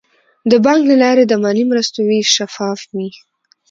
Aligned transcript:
د 0.51 0.53
بانک 0.65 0.81
له 0.89 0.95
لارې 1.03 1.23
د 1.27 1.33
مالي 1.43 1.63
مرستو 1.71 1.99
ویش 2.07 2.27
شفاف 2.37 2.79
وي. 2.95 3.09